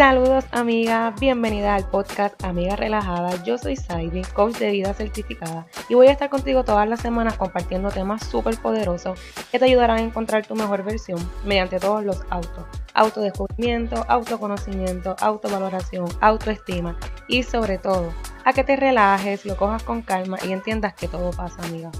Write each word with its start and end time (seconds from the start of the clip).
Saludos 0.00 0.46
amiga, 0.52 1.14
bienvenida 1.20 1.74
al 1.74 1.86
podcast 1.86 2.42
Amiga 2.42 2.74
Relajada. 2.74 3.44
Yo 3.44 3.58
soy 3.58 3.76
Saidi, 3.76 4.22
coach 4.22 4.56
de 4.56 4.70
vida 4.70 4.94
certificada 4.94 5.66
y 5.90 5.94
voy 5.94 6.06
a 6.06 6.12
estar 6.12 6.30
contigo 6.30 6.64
todas 6.64 6.88
las 6.88 7.00
semanas 7.00 7.36
compartiendo 7.36 7.90
temas 7.90 8.24
súper 8.24 8.56
poderosos 8.56 9.20
que 9.52 9.58
te 9.58 9.66
ayudarán 9.66 9.98
a 9.98 10.00
encontrar 10.00 10.46
tu 10.46 10.54
mejor 10.54 10.84
versión 10.84 11.18
mediante 11.44 11.78
todos 11.78 12.02
los 12.02 12.22
autos. 12.30 12.64
Autodescubrimiento, 12.94 14.06
autoconocimiento, 14.08 15.16
autovaloración, 15.20 16.08
autoestima 16.22 16.96
y 17.28 17.42
sobre 17.42 17.76
todo 17.76 18.10
a 18.46 18.54
que 18.54 18.64
te 18.64 18.76
relajes, 18.76 19.44
lo 19.44 19.58
cojas 19.58 19.82
con 19.82 20.00
calma 20.00 20.38
y 20.48 20.52
entiendas 20.52 20.94
que 20.94 21.08
todo 21.08 21.30
pasa 21.30 21.62
amiga. 21.62 21.90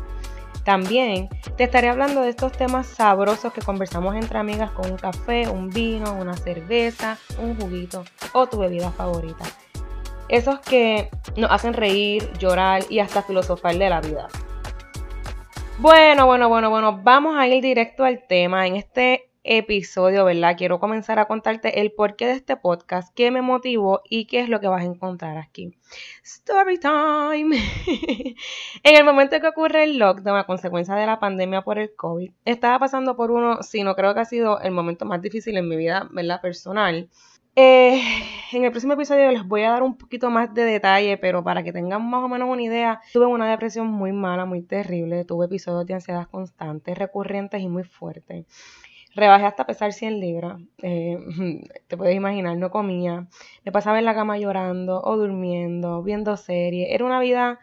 También 0.64 1.28
te 1.56 1.64
estaré 1.64 1.88
hablando 1.88 2.20
de 2.20 2.30
estos 2.30 2.52
temas 2.52 2.86
sabrosos 2.86 3.52
que 3.52 3.62
conversamos 3.62 4.14
entre 4.14 4.38
amigas 4.38 4.70
con 4.72 4.90
un 4.90 4.98
café, 4.98 5.48
un 5.48 5.70
vino, 5.70 6.12
una 6.14 6.36
cerveza, 6.36 7.18
un 7.38 7.58
juguito 7.58 8.04
o 8.32 8.46
tu 8.46 8.58
bebida 8.58 8.90
favorita. 8.90 9.44
Esos 10.28 10.60
que 10.60 11.10
nos 11.36 11.50
hacen 11.50 11.74
reír, 11.74 12.30
llorar 12.38 12.84
y 12.88 13.00
hasta 13.00 13.22
filosofar 13.22 13.76
de 13.76 13.90
la 13.90 14.00
vida. 14.00 14.28
Bueno, 15.78 16.26
bueno, 16.26 16.48
bueno, 16.48 16.68
bueno, 16.68 17.00
vamos 17.02 17.36
a 17.38 17.46
ir 17.46 17.62
directo 17.62 18.04
al 18.04 18.26
tema. 18.26 18.66
En 18.66 18.76
este 18.76 19.29
episodio, 19.42 20.24
¿verdad? 20.24 20.56
Quiero 20.56 20.80
comenzar 20.80 21.18
a 21.18 21.26
contarte 21.26 21.80
el 21.80 21.92
porqué 21.92 22.26
de 22.26 22.32
este 22.32 22.56
podcast, 22.56 23.14
qué 23.14 23.30
me 23.30 23.42
motivó 23.42 24.02
y 24.08 24.26
qué 24.26 24.40
es 24.40 24.48
lo 24.48 24.60
que 24.60 24.68
vas 24.68 24.82
a 24.82 24.86
encontrar 24.86 25.38
aquí. 25.38 25.74
Story 26.22 26.78
time. 26.78 27.56
en 28.82 28.96
el 28.96 29.04
momento 29.04 29.40
que 29.40 29.48
ocurre 29.48 29.84
el 29.84 29.98
lockdown 29.98 30.38
a 30.38 30.44
consecuencia 30.44 30.94
de 30.94 31.06
la 31.06 31.18
pandemia 31.18 31.62
por 31.62 31.78
el 31.78 31.94
COVID, 31.94 32.30
estaba 32.44 32.78
pasando 32.78 33.16
por 33.16 33.30
uno, 33.30 33.62
si 33.62 33.82
no 33.82 33.94
creo 33.94 34.14
que 34.14 34.20
ha 34.20 34.24
sido 34.24 34.60
el 34.60 34.72
momento 34.72 35.04
más 35.04 35.22
difícil 35.22 35.56
en 35.56 35.68
mi 35.68 35.76
vida, 35.76 36.08
¿verdad? 36.12 36.40
Personal. 36.40 37.08
Eh, 37.56 38.00
en 38.52 38.64
el 38.64 38.70
próximo 38.70 38.92
episodio 38.92 39.30
les 39.32 39.44
voy 39.44 39.62
a 39.62 39.70
dar 39.70 39.82
un 39.82 39.96
poquito 39.96 40.30
más 40.30 40.54
de 40.54 40.64
detalle, 40.64 41.18
pero 41.18 41.42
para 41.42 41.62
que 41.62 41.72
tengan 41.72 42.08
más 42.08 42.22
o 42.22 42.28
menos 42.28 42.48
una 42.48 42.62
idea, 42.62 43.00
tuve 43.12 43.26
una 43.26 43.50
depresión 43.50 43.88
muy 43.88 44.12
mala, 44.12 44.44
muy 44.44 44.62
terrible, 44.62 45.24
tuve 45.24 45.46
episodios 45.46 45.86
de 45.86 45.94
ansiedad 45.94 46.28
constantes, 46.30 46.96
recurrentes 46.96 47.60
y 47.60 47.68
muy 47.68 47.82
fuertes. 47.82 48.46
Rebajé 49.14 49.46
hasta 49.46 49.66
pesar 49.66 49.92
100 49.92 50.20
libras. 50.20 50.60
Eh, 50.82 51.18
te 51.88 51.96
puedes 51.96 52.16
imaginar, 52.16 52.56
no 52.56 52.70
comía. 52.70 53.26
Me 53.64 53.72
pasaba 53.72 53.98
en 53.98 54.04
la 54.04 54.14
cama 54.14 54.38
llorando 54.38 55.02
o 55.02 55.16
durmiendo, 55.16 56.02
viendo 56.02 56.36
series. 56.36 56.88
Era 56.90 57.04
una 57.04 57.20
vida 57.20 57.58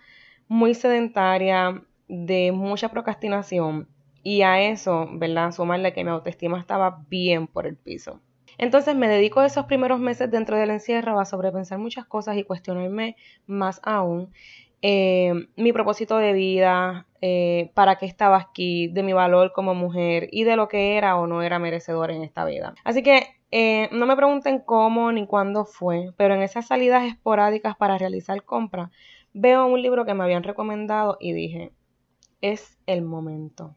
muy 0.47 0.73
sedentaria, 0.73 1.81
de 2.07 2.51
mucha 2.51 2.89
procrastinación. 2.89 3.87
Y 4.23 4.41
a 4.41 4.61
eso, 4.61 5.07
¿verdad? 5.13 5.51
Sumarle 5.51 5.93
que 5.93 6.03
mi 6.03 6.09
autoestima 6.09 6.59
estaba 6.59 7.03
bien 7.09 7.47
por 7.47 7.65
el 7.65 7.77
piso. 7.77 8.21
Entonces 8.57 8.95
me 8.95 9.07
dedico 9.07 9.41
esos 9.43 9.65
primeros 9.65 9.99
meses 9.99 10.31
dentro 10.31 10.57
del 10.57 10.71
encierro 10.71 11.19
a 11.19 11.25
sobrepensar 11.25 11.77
muchas 11.77 12.05
cosas 12.05 12.37
y 12.37 12.43
cuestionarme 12.43 13.15
más 13.45 13.79
aún 13.83 14.31
eh, 14.81 15.33
mi 15.55 15.73
propósito 15.73 16.17
de 16.17 16.33
vida, 16.33 17.07
eh, 17.21 17.71
para 17.73 17.95
qué 17.97 18.05
estaba 18.05 18.37
aquí, 18.37 18.87
de 18.89 19.03
mi 19.03 19.13
valor 19.13 19.51
como 19.53 19.73
mujer 19.73 20.29
y 20.31 20.43
de 20.43 20.55
lo 20.55 20.67
que 20.67 20.97
era 20.97 21.15
o 21.17 21.27
no 21.27 21.41
era 21.41 21.59
merecedor 21.59 22.11
en 22.11 22.23
esta 22.23 22.45
vida. 22.45 22.75
Así 22.83 23.01
que 23.01 23.37
eh, 23.51 23.89
no 23.91 24.05
me 24.05 24.15
pregunten 24.15 24.59
cómo 24.59 25.11
ni 25.11 25.25
cuándo 25.25 25.65
fue, 25.65 26.11
pero 26.17 26.35
en 26.35 26.41
esas 26.41 26.67
salidas 26.67 27.05
esporádicas 27.05 27.75
para 27.75 27.97
realizar 27.97 28.43
compras, 28.43 28.91
veo 29.33 29.65
un 29.65 29.81
libro 29.81 30.05
que 30.05 30.13
me 30.13 30.23
habían 30.23 30.43
recomendado 30.43 31.17
y 31.19 31.33
dije, 31.33 31.71
es 32.41 32.77
el 32.85 33.01
momento. 33.01 33.75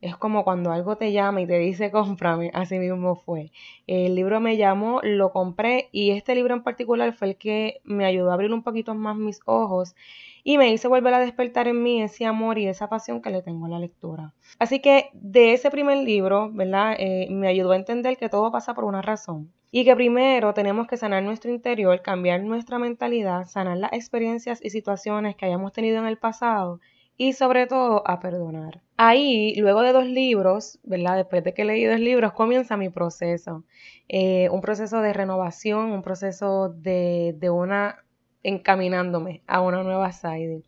Es 0.00 0.16
como 0.16 0.44
cuando 0.44 0.70
algo 0.70 0.96
te 0.96 1.10
llama 1.12 1.40
y 1.40 1.46
te 1.46 1.58
dice 1.58 1.90
cómprame, 1.92 2.50
así 2.54 2.78
mismo 2.78 3.16
fue. 3.16 3.50
El 3.86 4.14
libro 4.14 4.40
me 4.40 4.56
llamó, 4.56 5.00
lo 5.02 5.32
compré 5.32 5.88
y 5.92 6.10
este 6.10 6.34
libro 6.34 6.54
en 6.54 6.62
particular 6.62 7.12
fue 7.12 7.28
el 7.28 7.36
que 7.36 7.80
me 7.84 8.04
ayudó 8.04 8.30
a 8.30 8.34
abrir 8.34 8.52
un 8.52 8.62
poquito 8.62 8.94
más 8.94 9.16
mis 9.16 9.40
ojos 9.44 9.96
y 10.44 10.56
me 10.56 10.72
hizo 10.72 10.88
volver 10.88 11.14
a 11.14 11.18
despertar 11.18 11.68
en 11.68 11.82
mí 11.82 12.00
ese 12.00 12.24
amor 12.24 12.58
y 12.58 12.68
esa 12.68 12.88
pasión 12.88 13.20
que 13.20 13.30
le 13.30 13.42
tengo 13.42 13.66
a 13.66 13.68
la 13.68 13.78
lectura. 13.78 14.34
Así 14.58 14.80
que 14.80 15.10
de 15.12 15.52
ese 15.52 15.70
primer 15.70 15.98
libro, 15.98 16.50
¿verdad? 16.52 16.94
Eh, 16.98 17.26
me 17.30 17.48
ayudó 17.48 17.72
a 17.72 17.76
entender 17.76 18.16
que 18.16 18.28
todo 18.28 18.50
pasa 18.52 18.74
por 18.74 18.84
una 18.84 19.02
razón. 19.02 19.52
Y 19.70 19.84
que 19.84 19.94
primero 19.94 20.54
tenemos 20.54 20.86
que 20.86 20.96
sanar 20.96 21.22
nuestro 21.22 21.50
interior, 21.50 22.00
cambiar 22.00 22.42
nuestra 22.42 22.78
mentalidad, 22.78 23.46
sanar 23.46 23.76
las 23.76 23.92
experiencias 23.92 24.64
y 24.64 24.70
situaciones 24.70 25.36
que 25.36 25.44
hayamos 25.44 25.72
tenido 25.72 25.98
en 25.98 26.06
el 26.06 26.16
pasado 26.16 26.80
y 27.18 27.34
sobre 27.34 27.66
todo 27.66 28.02
a 28.08 28.18
perdonar. 28.20 28.80
Ahí, 29.00 29.54
luego 29.54 29.82
de 29.82 29.92
dos 29.92 30.06
libros, 30.06 30.80
¿verdad? 30.82 31.16
Después 31.16 31.44
de 31.44 31.54
que 31.54 31.64
leí 31.64 31.84
dos 31.84 32.00
libros, 32.00 32.32
comienza 32.32 32.76
mi 32.76 32.88
proceso. 32.88 33.64
Eh, 34.08 34.48
un 34.50 34.60
proceso 34.60 35.00
de 35.00 35.12
renovación, 35.12 35.92
un 35.92 36.02
proceso 36.02 36.68
de, 36.70 37.32
de 37.38 37.48
una 37.48 38.04
encaminándome 38.42 39.42
a 39.46 39.60
una 39.60 39.84
nueva 39.84 40.10
side. 40.10 40.64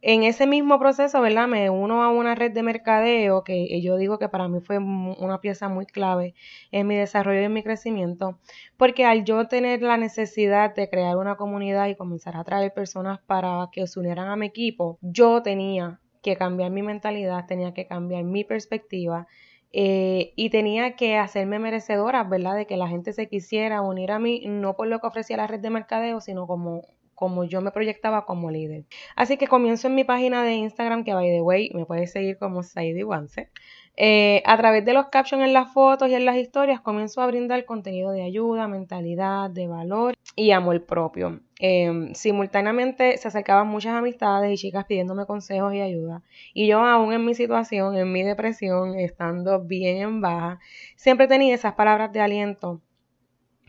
En 0.00 0.22
ese 0.22 0.46
mismo 0.46 0.78
proceso, 0.78 1.20
¿verdad? 1.20 1.48
Me 1.48 1.68
uno 1.68 2.04
a 2.04 2.10
una 2.10 2.36
red 2.36 2.52
de 2.52 2.62
mercadeo 2.62 3.42
que 3.42 3.82
yo 3.82 3.96
digo 3.96 4.20
que 4.20 4.28
para 4.28 4.46
mí 4.46 4.60
fue 4.60 4.78
una 4.78 5.40
pieza 5.40 5.68
muy 5.68 5.86
clave 5.86 6.34
en 6.70 6.86
mi 6.86 6.94
desarrollo 6.94 7.40
y 7.40 7.44
en 7.44 7.52
mi 7.52 7.64
crecimiento, 7.64 8.38
porque 8.76 9.04
al 9.04 9.24
yo 9.24 9.48
tener 9.48 9.82
la 9.82 9.96
necesidad 9.96 10.72
de 10.72 10.88
crear 10.88 11.16
una 11.16 11.34
comunidad 11.36 11.88
y 11.88 11.96
comenzar 11.96 12.36
a 12.36 12.44
traer 12.44 12.72
personas 12.72 13.18
para 13.26 13.68
que 13.72 13.88
se 13.88 13.98
unieran 13.98 14.28
a 14.28 14.36
mi 14.36 14.46
equipo, 14.46 14.98
yo 15.02 15.42
tenía 15.42 16.00
que 16.26 16.36
cambiar 16.36 16.72
mi 16.72 16.82
mentalidad, 16.82 17.46
tenía 17.46 17.72
que 17.72 17.86
cambiar 17.86 18.24
mi 18.24 18.42
perspectiva 18.42 19.28
eh, 19.72 20.32
y 20.36 20.50
tenía 20.50 20.96
que 20.96 21.16
hacerme 21.16 21.60
merecedora, 21.60 22.24
¿verdad? 22.24 22.56
De 22.56 22.66
que 22.66 22.76
la 22.76 22.88
gente 22.88 23.12
se 23.12 23.28
quisiera 23.28 23.80
unir 23.80 24.10
a 24.10 24.18
mí, 24.18 24.42
no 24.46 24.74
por 24.74 24.88
lo 24.88 24.98
que 25.00 25.06
ofrecía 25.06 25.36
la 25.36 25.46
red 25.46 25.60
de 25.60 25.70
mercadeo, 25.70 26.20
sino 26.20 26.46
como 26.46 26.82
como 27.14 27.44
yo 27.44 27.62
me 27.62 27.70
proyectaba 27.70 28.26
como 28.26 28.50
líder. 28.50 28.84
Así 29.16 29.38
que 29.38 29.48
comienzo 29.48 29.88
en 29.88 29.94
mi 29.94 30.04
página 30.04 30.42
de 30.44 30.52
Instagram, 30.54 31.02
que 31.02 31.14
by 31.14 31.28
the 31.30 31.40
way, 31.40 31.70
me 31.74 31.86
puedes 31.86 32.12
seguir 32.12 32.36
como 32.38 32.62
Saidi 32.62 33.04
Wance. 33.04 33.50
Eh, 33.98 34.42
a 34.44 34.56
través 34.58 34.84
de 34.84 34.92
los 34.92 35.06
captions 35.06 35.42
en 35.42 35.54
las 35.54 35.72
fotos 35.72 36.08
y 36.08 36.14
en 36.14 36.26
las 36.26 36.36
historias, 36.36 36.80
comienzo 36.80 37.22
a 37.22 37.26
brindar 37.26 37.64
contenido 37.64 38.12
de 38.12 38.22
ayuda, 38.22 38.68
mentalidad, 38.68 39.48
de 39.48 39.66
valor 39.68 40.14
y 40.34 40.50
amor 40.50 40.84
propio. 40.84 41.40
Em, 41.58 42.12
simultáneamente 42.14 43.16
se 43.16 43.28
acercaban 43.28 43.68
muchas 43.68 43.94
amistades 43.94 44.52
y 44.52 44.56
chicas 44.56 44.84
pidiéndome 44.84 45.24
consejos 45.24 45.72
y 45.72 45.80
ayuda. 45.80 46.22
Y 46.52 46.66
yo 46.66 46.80
aún 46.80 47.14
en 47.14 47.24
mi 47.24 47.34
situación, 47.34 47.96
en 47.96 48.12
mi 48.12 48.22
depresión, 48.22 48.98
estando 48.98 49.60
bien 49.64 49.96
en 49.98 50.20
baja, 50.20 50.60
siempre 50.96 51.26
tenía 51.26 51.54
esas 51.54 51.74
palabras 51.74 52.12
de 52.12 52.20
aliento 52.20 52.82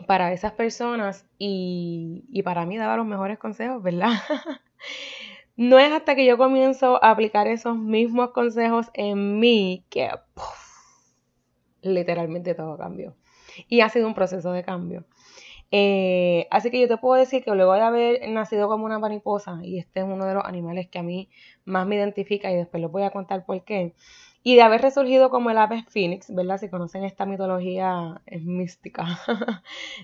para 0.06 0.34
esas 0.34 0.52
personas 0.52 1.26
y, 1.40 2.42
para 2.44 2.66
mí 2.66 2.78
daba 2.78 2.98
los 2.98 3.06
mejores 3.06 3.40
consejos, 3.40 3.82
¿verdad? 3.82 4.10
no 5.58 5.80
es 5.80 5.92
hasta 5.92 6.16
que 6.16 6.26
yo 6.26 6.38
comienzo 6.38 7.04
a 7.04 7.10
aplicar 7.12 7.48
esos 7.48 7.78
mismos 7.78 8.32
consejos 8.32 8.88
en 8.94 9.40
mí 9.40 9.84
que 9.90 10.10
literalmente 11.82 12.56
todo 12.56 12.78
cambió. 12.78 13.16
Y 13.68 13.82
ha 13.82 13.90
sido 13.90 14.08
un 14.08 14.14
proceso 14.14 14.52
de 14.52 14.64
cambio. 14.64 15.06
Eh, 15.72 16.48
así 16.52 16.72
que 16.72 16.80
yo 16.80 16.88
te 16.88 16.98
puedo 16.98 17.20
decir 17.20 17.44
que 17.44 17.54
luego 17.54 17.74
de 17.74 17.82
haber 17.82 18.30
nacido 18.30 18.70
como 18.70 18.86
una 18.86 19.00
mariposa, 19.00 19.60
y 19.64 19.80
este 19.80 20.00
es 20.02 20.06
uno 20.06 20.26
de 20.26 20.36
los 20.36 20.46
animales 20.46 20.88
que 20.88 21.00
a 21.00 21.04
mí 21.04 21.30
más 21.66 21.86
me 21.88 21.96
identifica 21.96 22.52
y 22.52 22.56
después 22.56 22.80
les 22.82 22.92
voy 22.92 23.04
a 23.04 23.10
contar 23.10 23.46
por 23.46 23.64
qué, 23.64 23.94
y 24.44 24.56
de 24.56 24.62
haber 24.62 24.82
resurgido 24.82 25.30
como 25.30 25.50
el 25.50 25.58
ave 25.58 25.84
fénix, 25.90 26.34
¿verdad? 26.34 26.60
Si 26.60 26.70
conocen 26.70 27.04
esta 27.04 27.26
mitología, 27.26 28.22
es 28.26 28.44
mística. 28.44 29.06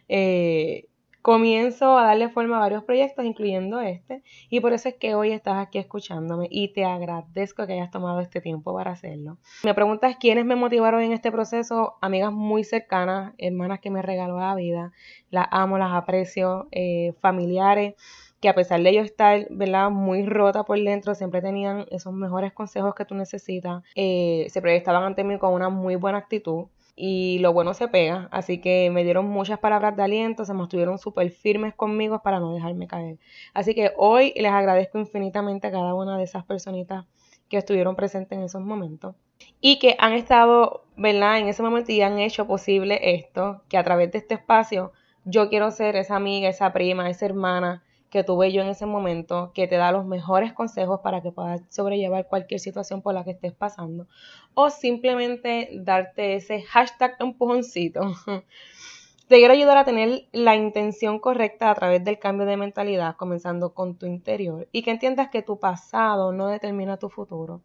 Eh, 0.10 0.90
comienzo 1.24 1.98
a 1.98 2.04
darle 2.04 2.28
forma 2.28 2.58
a 2.58 2.60
varios 2.60 2.84
proyectos, 2.84 3.24
incluyendo 3.24 3.80
este, 3.80 4.24
y 4.50 4.60
por 4.60 4.74
eso 4.74 4.90
es 4.90 4.96
que 4.96 5.16
hoy 5.16 5.32
estás 5.32 5.56
aquí 5.56 5.80
escuchándome 5.80 6.50
y 6.52 6.74
te 6.74 6.84
agradezco 6.84 7.66
que 7.66 7.74
hayas 7.74 7.92
tomado 7.92 8.20
este 8.20 8.42
tiempo 8.42 8.74
para 8.74 8.92
hacerlo. 8.92 9.38
Me 9.64 9.74
preguntas 9.74 10.18
quiénes 10.20 10.44
me 10.44 10.58
motivaron 10.58 11.02
en 11.02 11.14
este 11.14 11.32
proceso, 11.32 11.96
amigas 12.02 12.34
muy 12.34 12.66
cercanas, 12.66 13.34
hermanas 13.38 13.80
que 13.80 13.90
me 13.90 14.02
regaló 14.02 14.38
la 14.38 14.54
vida, 14.54 14.92
las 15.32 15.48
amo, 15.52 15.78
las 15.78 15.94
aprecio, 15.94 16.68
eh, 16.72 17.14
familiares 17.22 17.96
que 18.42 18.50
a 18.50 18.56
pesar 18.56 18.84
de 18.84 18.90
ellos 18.90 19.06
estar, 19.06 19.48
¿verdad? 19.52 19.90
Muy 19.90 20.26
rota 20.26 20.66
por 20.66 20.78
dentro, 20.78 21.16
siempre 21.16 21.42
tenían 21.42 21.86
esos 21.90 22.12
mejores 22.12 22.52
consejos 22.52 22.94
que 22.94 23.06
tú 23.06 23.16
necesitas, 23.16 23.82
eh, 23.96 24.48
se 24.50 24.62
proyectaban 24.62 25.04
ante 25.04 25.24
mí 25.24 25.40
con 25.40 25.54
una 25.54 25.70
muy 25.70 25.96
buena 25.96 26.18
actitud 26.18 26.66
y 26.96 27.40
lo 27.40 27.54
bueno 27.54 27.74
se 27.74 27.88
pega, 27.88 28.28
así 28.32 28.60
que 28.62 28.90
me 28.92 29.04
dieron 29.04 29.28
muchas 29.28 29.60
palabras 29.60 29.96
de 29.96 30.04
aliento, 30.04 30.46
se 30.46 30.54
mantuvieron 30.54 31.00
súper 31.00 31.32
firmes 31.32 31.74
conmigo 31.74 32.22
para 32.22 32.40
no 32.40 32.54
dejarme 32.54 32.88
caer. 32.88 33.18
Así 33.54 33.74
que 33.74 33.92
hoy 33.98 34.34
les 34.36 34.52
agradezco 34.52 35.00
infinitamente 35.00 35.68
a 35.68 35.72
cada 35.72 35.96
una 35.96 36.18
de 36.18 36.24
esas 36.24 36.46
personitas 36.46 37.06
que 37.50 37.58
estuvieron 37.58 37.96
presentes 37.96 38.38
en 38.38 38.44
esos 38.44 38.62
momentos 38.62 39.16
y 39.60 39.80
que 39.80 39.96
han 40.00 40.14
estado, 40.14 40.86
¿verdad? 40.96 41.40
En 41.40 41.48
ese 41.48 41.64
momento 41.64 41.92
y 41.92 42.02
han 42.02 42.20
hecho 42.20 42.48
posible 42.48 43.16
esto, 43.16 43.64
que 43.70 43.78
a 43.78 43.84
través 43.84 44.12
de 44.12 44.20
este 44.20 44.36
espacio 44.36 44.92
yo 45.26 45.50
quiero 45.50 45.72
ser 45.72 45.96
esa 45.96 46.16
amiga, 46.16 46.50
esa 46.50 46.74
prima, 46.74 47.10
esa 47.10 47.26
hermana 47.26 47.84
que 48.14 48.24
tuve 48.24 48.52
yo 48.52 48.62
en 48.62 48.68
ese 48.68 48.86
momento, 48.86 49.52
que 49.56 49.68
te 49.68 49.76
da 49.76 49.92
los 49.92 50.06
mejores 50.06 50.54
consejos 50.54 51.00
para 51.00 51.24
que 51.24 51.32
puedas 51.32 51.64
sobrellevar 51.70 52.28
cualquier 52.28 52.60
situación 52.60 53.02
por 53.02 53.16
la 53.16 53.24
que 53.24 53.32
estés 53.32 53.54
pasando, 53.54 54.06
o 54.54 54.70
simplemente 54.70 55.72
darte 55.74 56.36
ese 56.36 56.62
hashtag 56.62 57.16
empujoncito. 57.20 58.02
Te 59.28 59.38
quiero 59.38 59.54
ayudar 59.54 59.80
a 59.80 59.86
tener 59.86 60.28
la 60.32 60.56
intención 60.56 61.18
correcta 61.18 61.72
a 61.72 61.74
través 61.74 62.04
del 62.04 62.20
cambio 62.20 62.46
de 62.46 62.56
mentalidad, 62.56 63.16
comenzando 63.16 63.74
con 63.74 63.98
tu 63.98 64.06
interior, 64.06 64.68
y 64.72 64.84
que 64.84 64.92
entiendas 64.92 65.30
que 65.30 65.42
tu 65.42 65.60
pasado 65.60 66.32
no 66.34 66.50
determina 66.50 66.98
tu 66.98 67.10
futuro 67.10 67.64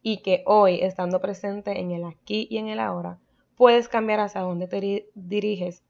y 0.00 0.22
que 0.22 0.44
hoy, 0.46 0.80
estando 0.80 1.20
presente 1.20 1.78
en 1.78 1.90
el 1.90 2.04
aquí 2.04 2.48
y 2.50 2.56
en 2.56 2.68
el 2.68 2.80
ahora, 2.80 3.18
puedes 3.54 3.86
cambiar 3.90 4.20
hacia 4.20 4.40
dónde 4.40 4.66
te 4.66 5.10
diriges 5.14 5.84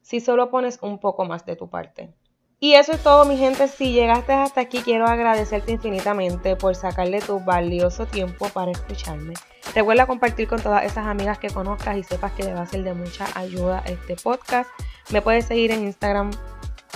si 0.00 0.20
solo 0.20 0.50
pones 0.50 0.78
un 0.80 0.98
poco 0.98 1.26
más 1.26 1.44
de 1.44 1.56
tu 1.56 1.68
parte. 1.68 2.14
Y 2.62 2.74
eso 2.74 2.92
es 2.92 3.02
todo, 3.02 3.24
mi 3.24 3.38
gente. 3.38 3.68
Si 3.68 3.92
llegaste 3.92 4.34
hasta 4.34 4.60
aquí, 4.60 4.82
quiero 4.82 5.06
agradecerte 5.06 5.72
infinitamente 5.72 6.56
por 6.56 6.76
sacarle 6.76 7.22
tu 7.22 7.40
valioso 7.40 8.04
tiempo 8.04 8.50
para 8.50 8.70
escucharme. 8.70 9.32
Recuerda 9.74 10.06
compartir 10.06 10.46
con 10.46 10.60
todas 10.60 10.84
esas 10.84 11.06
amigas 11.06 11.38
que 11.38 11.48
conozcas 11.48 11.96
y 11.96 12.02
sepas 12.02 12.32
que 12.32 12.42
le 12.42 12.52
va 12.52 12.60
a 12.60 12.66
ser 12.66 12.82
de 12.82 12.92
mucha 12.92 13.26
ayuda 13.34 13.82
este 13.86 14.14
podcast. 14.14 14.68
Me 15.10 15.22
puedes 15.22 15.46
seguir 15.46 15.70
en 15.70 15.84
Instagram 15.84 16.32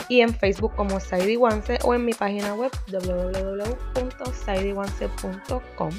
y 0.08 0.20
en 0.20 0.34
Facebook 0.34 0.74
como 0.74 1.00
Saidi 1.00 1.38
o 1.38 1.48
en 1.94 2.04
mi 2.04 2.12
página 2.12 2.52
web 2.52 2.70
www.saidiwanse.com. 2.92 5.90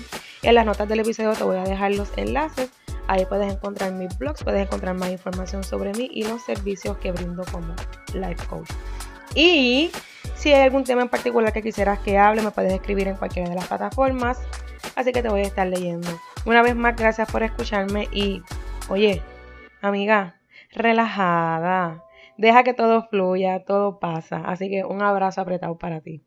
En 0.43 0.53
las 0.53 0.65
notas 0.67 0.87
del 0.87 0.99
episodio 0.99 1.33
te 1.33 1.43
voy 1.43 1.57
a 1.57 1.63
dejar 1.63 1.95
los 1.95 2.15
enlaces. 2.17 2.69
Ahí 3.07 3.25
puedes 3.25 3.51
encontrar 3.51 3.93
mis 3.93 4.15
blogs, 4.19 4.43
puedes 4.43 4.61
encontrar 4.61 4.93
más 4.93 5.09
información 5.09 5.63
sobre 5.63 5.91
mí 5.93 6.07
y 6.11 6.23
los 6.23 6.43
servicios 6.43 6.97
que 6.97 7.11
brindo 7.11 7.43
como 7.51 7.73
life 8.13 8.45
coach. 8.47 8.69
Y 9.33 9.91
si 10.35 10.53
hay 10.53 10.61
algún 10.61 10.83
tema 10.83 11.01
en 11.01 11.09
particular 11.09 11.51
que 11.51 11.63
quisieras 11.63 11.99
que 11.99 12.17
hable, 12.17 12.41
me 12.41 12.51
puedes 12.51 12.73
escribir 12.73 13.07
en 13.07 13.15
cualquiera 13.15 13.49
de 13.49 13.55
las 13.55 13.67
plataformas. 13.67 14.39
Así 14.95 15.11
que 15.11 15.21
te 15.21 15.29
voy 15.29 15.41
a 15.41 15.43
estar 15.43 15.67
leyendo. 15.67 16.07
Una 16.45 16.61
vez 16.61 16.75
más, 16.75 16.95
gracias 16.95 17.31
por 17.31 17.41
escucharme 17.43 18.07
y, 18.11 18.43
oye, 18.89 19.21
amiga, 19.81 20.35
relajada. 20.71 22.03
Deja 22.37 22.63
que 22.63 22.73
todo 22.73 23.07
fluya, 23.09 23.63
todo 23.65 23.99
pasa. 23.99 24.43
Así 24.45 24.69
que 24.69 24.83
un 24.83 25.01
abrazo 25.01 25.41
apretado 25.41 25.77
para 25.77 26.01
ti. 26.01 26.21